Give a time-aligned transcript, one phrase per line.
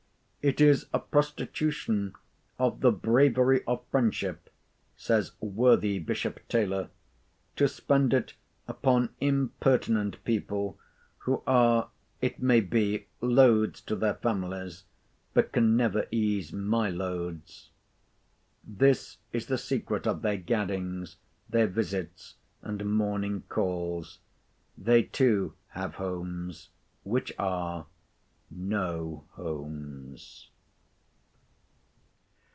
[0.43, 2.15] "It is a prostitution
[2.57, 4.49] of the bravery of friendship,"
[4.97, 6.89] says worthy Bishop Taylor,
[7.57, 8.33] "to spend it
[8.67, 10.79] upon impertinent people,
[11.19, 11.91] who are,
[12.21, 14.85] it may be, loads to their families,
[15.35, 17.69] but can never ease my loads."
[18.63, 21.17] This is the secret of their gaddings,
[21.51, 22.33] their visits,
[22.63, 24.17] and morning calls.
[24.75, 26.69] They too have homes,
[27.03, 30.49] which are—no homes.